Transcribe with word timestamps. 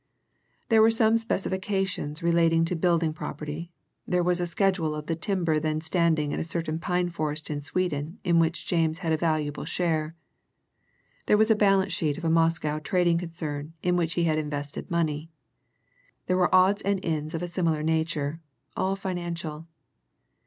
There 0.69 0.81
were 0.81 0.89
some 0.89 1.15
specifications 1.15 2.23
relating 2.23 2.65
to 2.65 2.75
building 2.75 3.13
property; 3.13 3.71
there 4.07 4.23
was 4.23 4.39
a 4.41 4.47
schedule 4.47 4.95
of 4.95 5.05
the 5.05 5.15
timber 5.15 5.59
then 5.59 5.79
standing 5.79 6.31
in 6.31 6.39
a 6.39 6.43
certain 6.43 6.79
pine 6.79 7.09
forest 7.09 7.51
in 7.51 7.61
Sweden 7.61 8.17
in 8.23 8.39
which 8.39 8.65
James 8.65 8.97
had 9.05 9.11
a 9.11 9.17
valuable 9.17 9.63
share; 9.63 10.15
there 11.27 11.37
was 11.37 11.51
a 11.51 11.55
balance 11.55 11.93
sheet 11.93 12.17
of 12.17 12.25
a 12.25 12.31
Moscow 12.31 12.79
trading 12.79 13.19
concern 13.19 13.73
in 13.83 13.95
which 13.95 14.13
he 14.15 14.23
had 14.23 14.39
invested 14.39 14.89
money; 14.89 15.29
there 16.25 16.37
were 16.37 16.55
odds 16.55 16.81
and 16.81 16.99
ends 17.05 17.35
of 17.35 17.43
a 17.43 17.47
similar 17.47 17.83
nature 17.83 18.41
all 18.75 18.95
financial. 18.95 19.67